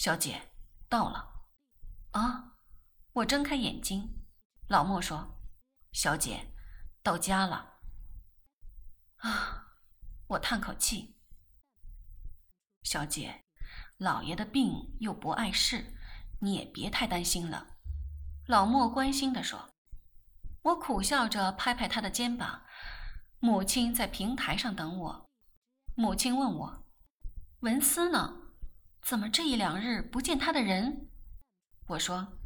[0.00, 0.40] 小姐，
[0.88, 1.42] 到了。
[2.12, 2.56] 啊！
[3.12, 4.24] 我睁开眼睛，
[4.66, 5.38] 老莫说
[5.92, 6.54] ：“小姐，
[7.02, 7.80] 到家了。”
[9.20, 9.76] 啊！
[10.28, 11.18] 我叹口气。
[12.82, 13.44] 小姐，
[13.98, 15.94] 老爷的病又不碍事，
[16.40, 17.76] 你也别太担心了。”
[18.48, 19.68] 老莫关心地说。
[20.62, 22.62] 我苦笑着拍拍他的肩膀。
[23.38, 25.30] 母亲在平台上等我。
[25.94, 26.86] 母亲问我
[27.60, 28.39] ：“文思呢？
[29.02, 31.08] 怎么这一两日不见他的人？”
[31.88, 32.38] 我说：“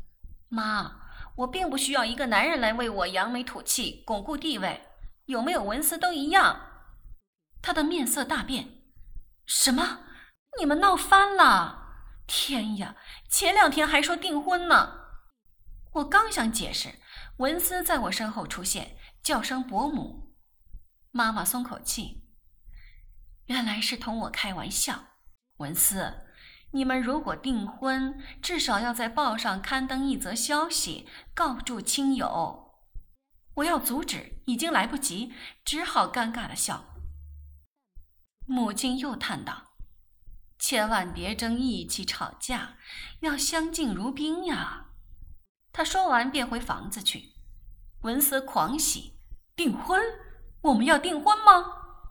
[0.49, 1.01] 妈，
[1.37, 4.89] 我并不需要一个男人来为我扬眉吐气、巩固地位，
[5.27, 6.71] 有没有文思都一样。”
[7.61, 8.83] 他的面色大变。
[9.47, 10.01] 什么？
[10.59, 11.83] 你们闹翻了？
[12.27, 12.97] 天呀！
[13.29, 15.01] 前两天还说订婚呢。
[15.95, 16.95] 我刚想解释，
[17.39, 20.34] 文思在我身后出现，叫声伯母。
[21.11, 22.27] 妈妈松口气，
[23.47, 25.05] 原来是同我开玩笑。
[25.59, 26.27] 文思，
[26.74, 32.75] 你们如果订婚，至少要在报上刊登一则消息，告诉亲友。
[33.55, 35.33] 我要阻止，已经来不及，
[35.64, 36.84] 只好尴尬的笑。
[38.47, 39.77] 母亲又叹道
[40.58, 42.77] ：“千万别争义气吵架，
[43.20, 44.86] 要相敬如宾呀。”
[45.72, 47.34] 他说完便回房子去。
[48.03, 49.20] 文思狂喜，
[49.55, 50.03] 订婚。
[50.62, 51.66] 我们要订婚吗？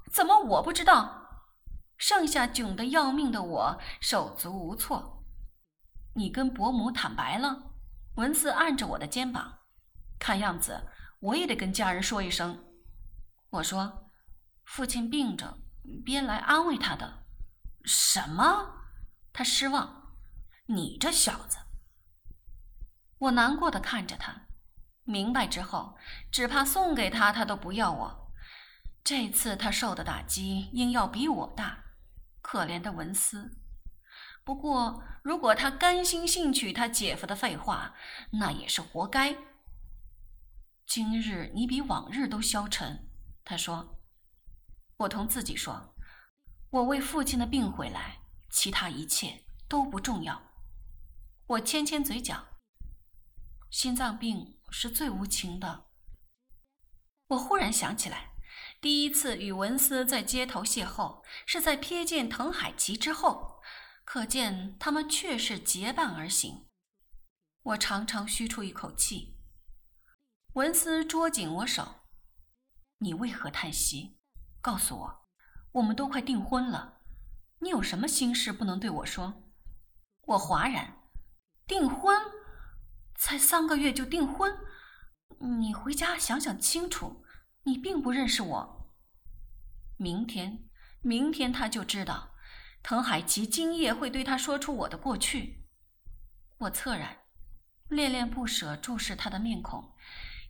[0.09, 1.23] 怎么我不知道？
[2.06, 5.23] 剩下窘得要命的我手足无措。
[6.16, 7.72] 你跟伯母坦白了？
[8.16, 9.60] 文字按着我的肩膀，
[10.20, 10.90] 看样子
[11.22, 12.62] 我也得跟家人说一声。
[13.52, 14.10] 我说
[14.68, 15.60] ：“父亲病着，
[16.04, 17.23] 便来安慰他的。”
[17.88, 18.82] 什么？
[19.32, 20.17] 他失望。
[20.66, 21.58] 你这小子！
[23.17, 24.48] 我难过的看着他，
[25.06, 25.95] 明白之后，
[26.30, 28.34] 只怕送给他，他都不要我。
[29.06, 31.83] 这次他受的打击应要比我大，
[32.44, 33.58] 可怜的文思。
[34.44, 37.95] 不过，如果他甘心信取他姐夫的废话，
[38.33, 39.36] 那也是活该。
[40.86, 43.09] 今日你比往日都消沉，
[43.43, 44.02] 他说。
[44.98, 45.95] 我同自己说，
[46.70, 48.20] 我为父亲的病回来，
[48.52, 50.39] 其他一切都不重要。
[51.48, 52.59] 我牵牵嘴角，
[53.71, 55.86] 心脏病是最无情的。
[57.27, 58.33] 我忽然想起来。
[58.83, 63.61] 第一次与文思在街头邂逅，是在瞥见滕海奇之后，
[64.04, 66.67] 可见他们确是结伴而行。
[67.61, 69.38] 我长长吁出一口气。
[70.55, 72.02] 文思捉紧我手
[72.99, 74.20] ：“你为何叹息？
[74.60, 75.27] 告诉我，
[75.71, 76.98] 我们都快订婚了，
[77.60, 79.45] 你有什么心事不能对我说？”
[80.27, 80.98] 我哗然
[81.65, 82.21] ：“订婚？
[83.15, 84.54] 才三个月就订婚？
[85.39, 87.23] 你回家想想清楚。”
[87.64, 88.92] 你并不认识我。
[89.98, 90.70] 明天，
[91.02, 92.36] 明天他就知道，
[92.82, 95.66] 藤海奇今夜会对他说出我的过去。
[96.60, 97.20] 我侧然，
[97.88, 99.94] 恋恋不舍注视他的面孔，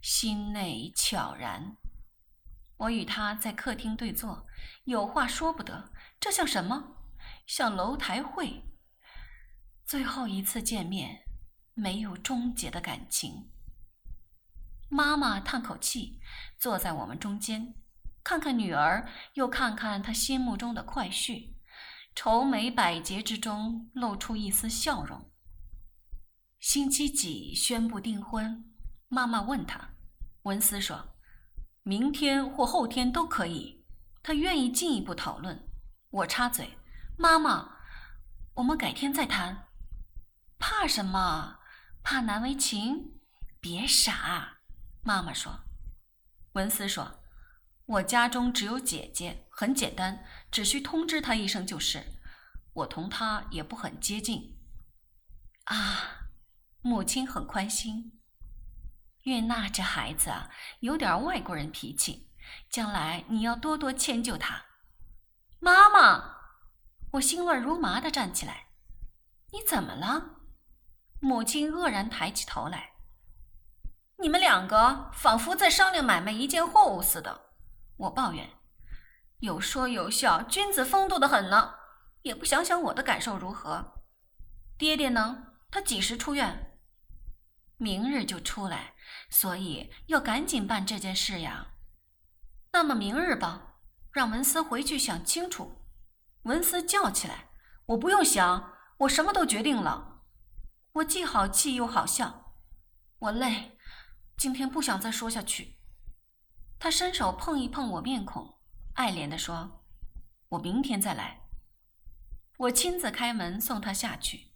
[0.01, 1.75] 心内悄然。
[2.77, 4.47] 我与他在客厅对坐，
[4.85, 5.91] 有话说不得。
[6.19, 6.97] 这像什么？
[7.45, 8.63] 像楼台会。
[9.85, 11.23] 最后一次见面，
[11.73, 13.51] 没有终结的感情。
[14.93, 16.19] 妈妈叹口气，
[16.59, 17.73] 坐在我们中间，
[18.23, 21.55] 看看女儿，又看看她心目中的快婿，
[22.13, 25.31] 愁眉百结之中露出一丝笑容。
[26.59, 28.71] 星期几宣布订婚？
[29.07, 29.89] 妈妈问他。
[30.43, 31.15] 文思说
[31.83, 33.83] ：“明天或后天都可以。”
[34.21, 35.67] 他愿意进一步讨论。
[36.11, 36.77] 我插嘴
[37.17, 37.77] ：“妈妈，
[38.53, 39.69] 我们改天再谈。”
[40.59, 41.59] 怕什么？
[42.03, 43.19] 怕难为情？
[43.59, 44.59] 别傻。
[45.05, 45.59] 妈妈说
[46.53, 47.19] ：“文思说，
[47.85, 52.21] 我家中只有姐姐，很简单，只需通知她一声就是。
[52.73, 54.57] 我同她也不很接近。”
[55.65, 56.29] 啊，
[56.81, 58.21] 母亲很宽心。
[59.23, 60.49] 月娜这孩子啊，
[60.79, 62.29] 有点外国人脾气，
[62.69, 64.65] 将来你要多多迁就她。
[65.59, 66.37] 妈妈，
[67.11, 68.67] 我心乱如麻的站起来。
[69.51, 70.39] 你怎么了？
[71.19, 72.92] 母亲愕然抬起头来。
[74.23, 77.41] 你们两个仿佛在商量买卖一件货物似的，
[77.97, 78.51] 我抱怨，
[79.39, 81.73] 有说有笑，君子风度的很呢，
[82.21, 83.95] 也不想想我的感受如何。
[84.77, 85.47] 爹爹呢？
[85.69, 86.79] 他几时出院？
[87.75, 88.93] 明日就出来，
[89.29, 91.73] 所以要赶紧办这件事呀。
[92.71, 93.73] 那么明日吧，
[94.13, 95.83] 让文思回去想清楚。
[96.43, 97.49] 文思叫起来
[97.87, 100.21] ：“我不用想，我什么都决定了。”
[100.95, 102.53] 我既好气又好笑，
[103.19, 103.72] 我累。
[104.37, 105.75] 今天不想再说下去。
[106.79, 108.57] 他伸手碰一碰我面孔，
[108.95, 109.85] 爱怜地说
[110.49, 111.41] ：“我明天再来。”
[112.57, 114.51] 我亲自开门送他下去。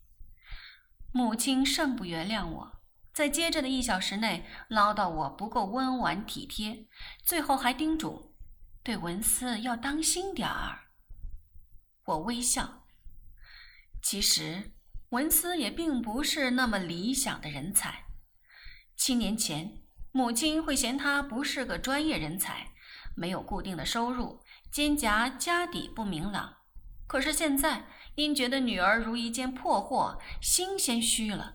[1.11, 2.81] 母亲甚不原谅我，
[3.13, 6.87] 在接着的一小时内唠叨我不够温婉体贴，
[7.23, 8.35] 最后还叮嘱
[8.83, 10.89] 对文思要当心点儿。
[12.05, 12.85] 我微笑。
[14.01, 14.75] 其实
[15.09, 18.06] 文思也并不是那么理想的人才。
[18.97, 22.73] 七年前，母亲会嫌他不是个专业人才，
[23.15, 26.57] 没有固定的收入，肩胛家底不明朗。
[27.05, 27.85] 可是现在，
[28.15, 31.53] 因觉得女儿如一件破货，心先虚了，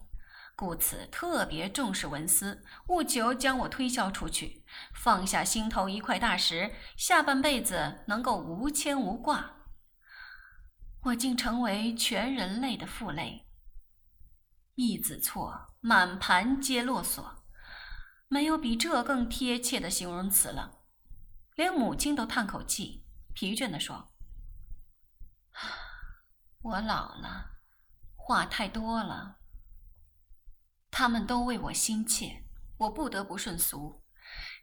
[0.54, 4.64] 故此特别重视文思，务求将我推销出去，
[4.94, 9.56] 放下心头一块大石，下半辈子能够无牵无挂。
[11.06, 13.48] 我竟成为全人类的负累。
[14.76, 17.42] 一子错，满盘皆落索，
[18.28, 20.78] 没有比这更贴切的形容词了。
[21.56, 24.12] 连母亲都叹口气，疲倦地说
[26.62, 27.58] ：“我老了，
[28.14, 29.38] 话太多了。
[30.92, 32.44] 他们都为我心切，
[32.76, 34.04] 我不得不顺俗。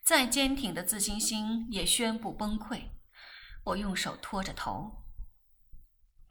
[0.01, 2.91] 再坚挺的自信心也宣布崩溃。
[3.65, 5.03] 我用手托着头。”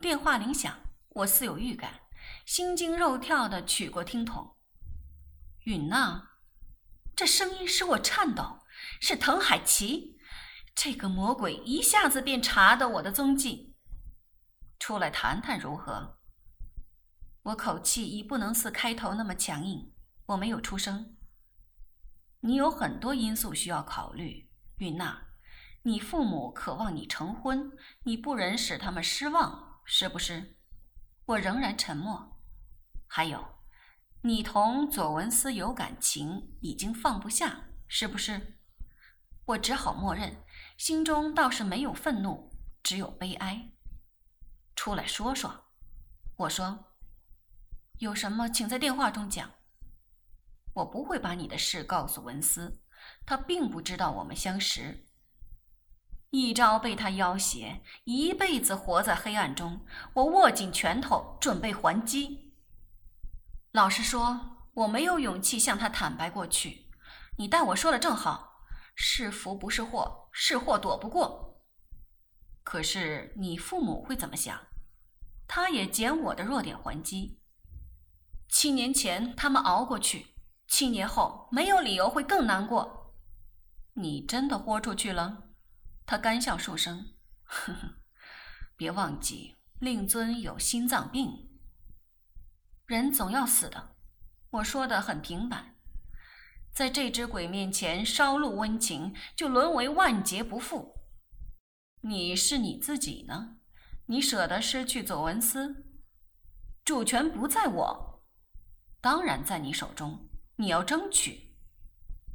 [0.01, 0.81] 电话铃响，
[1.11, 2.01] 我似有预感，
[2.47, 4.55] 心惊肉跳的取过听筒。
[5.69, 6.31] 允娜，
[7.15, 8.61] 这声音使我颤抖，
[9.03, 10.19] 是滕海奇。
[10.75, 13.77] 这个魔鬼一下子便查到我的踪迹，
[14.79, 16.21] 出来谈谈如何？
[17.43, 19.93] 我口气已不能似开头那么强硬，
[20.29, 21.19] 我没有出声。
[22.41, 25.27] 你有很多因素需要考虑，允娜。
[25.83, 27.71] 你父母渴望你成婚，
[28.05, 29.83] 你不忍使他们失望。
[29.85, 30.57] 是不是？
[31.27, 32.41] 我仍然沉默。
[33.07, 33.58] 还有，
[34.23, 38.59] 你同左文思有感情，已经放不下，是不是？
[39.45, 40.45] 我只好默认，
[40.77, 42.51] 心中倒是没有愤怒，
[42.83, 43.71] 只有悲哀。
[44.75, 45.67] 出来说说。
[46.37, 46.93] 我说，
[47.99, 49.51] 有什么请在电话中讲。
[50.75, 52.81] 我不会把你的事告诉文思，
[53.25, 55.07] 他并不知道我们相识。
[56.31, 59.85] 一朝被他要挟，一辈子活在黑暗中。
[60.13, 62.48] 我握紧拳头，准备还击。
[63.73, 66.91] 老实说，我没有勇气向他坦白过去。
[67.37, 68.63] 你待我说的正好，
[68.95, 71.63] 是福不是祸，是祸躲不过。
[72.65, 74.59] 可是你父母会怎么想？
[75.47, 77.41] 他也捡我的弱点还击。
[78.49, 80.35] 七年前他们熬过去，
[80.67, 83.15] 七年后没有理由会更难过。
[83.95, 85.51] 你真的豁出去了？
[86.07, 87.95] 他干笑数声， 哼哼，
[88.77, 91.48] 别忘记，令尊有心脏病。
[92.89, 93.97] 人总要死的，
[94.49, 95.75] 我说的很平板。
[96.73, 100.95] 在这只鬼面前稍露温情，就沦为万劫不复。
[102.01, 103.59] 你是你自己呢？
[104.07, 105.85] 你舍得失去左文思？
[106.83, 108.25] 主权不在我，
[109.03, 110.27] 当然在你手中。
[110.57, 111.59] 你要争取，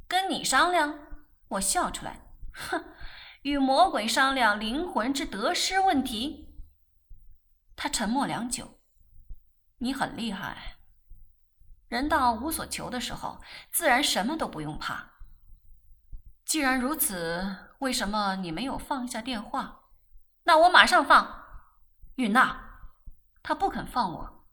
[0.06, 0.96] 跟你商量？
[1.48, 2.94] 我笑出来，哼。
[3.42, 6.54] 与魔鬼商量灵魂之得失问题。
[7.74, 8.73] 他沉默良久。
[9.78, 10.76] 你很厉害。
[11.88, 13.40] 人到无所求的时候，
[13.70, 15.12] 自然什么都不用怕。
[16.44, 19.82] 既然如此，为什么你没有放下电话？
[20.44, 21.44] 那我马上放。
[22.16, 22.80] 允娜，
[23.42, 24.46] 他不肯放我。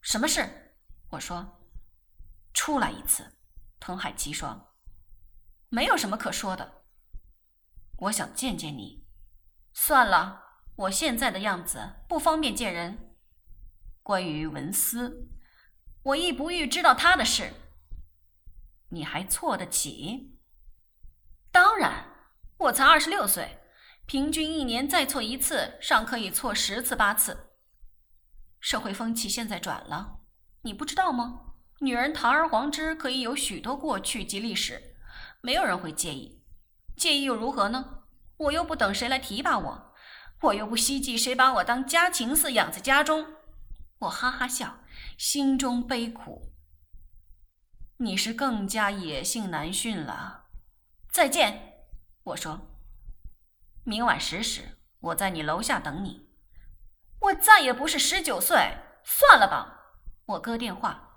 [0.00, 0.76] 什么事？
[1.10, 1.60] 我说。
[2.52, 3.38] 出来一次。
[3.80, 4.74] 滕海奇说。
[5.68, 6.84] 没有什么可说的。
[7.98, 9.06] 我想见见你，
[9.72, 10.42] 算了，
[10.76, 13.13] 我现在的样子不方便见人。
[14.04, 15.30] 关于文思，
[16.02, 17.54] 我亦不欲知道他的事。
[18.90, 20.36] 你还错得起？
[21.50, 22.04] 当然，
[22.58, 23.60] 我才二十六岁，
[24.04, 27.52] 平均一年再错一次，尚可以错十次八次。
[28.60, 30.18] 社会风气现在转了，
[30.64, 31.54] 你不知道吗？
[31.80, 34.96] 女人堂而皇之，可以有许多过去及历史，
[35.40, 36.44] 没有人会介意。
[36.94, 38.02] 介意又如何呢？
[38.36, 39.94] 我又不等谁来提拔我，
[40.42, 43.26] 我又不希冀谁把我当家禽饲养在家中。
[44.04, 44.80] 我哈哈笑，
[45.16, 46.52] 心中悲苦。
[47.98, 50.46] 你是更加野性难驯了。
[51.10, 51.86] 再见，
[52.24, 52.60] 我说。
[53.84, 56.28] 明晚十时，我在你楼下等你。
[57.20, 59.94] 我再也不是十九岁，算了吧。
[60.26, 61.13] 我搁电话。